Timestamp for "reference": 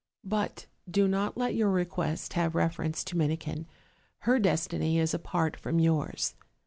2.55-3.03